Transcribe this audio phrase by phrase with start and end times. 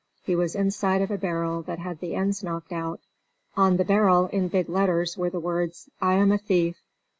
[0.23, 3.01] He was inside of a barrel that had the ends knocked out.
[3.55, 6.81] On the barrel in big letters were the words: "I am a thief."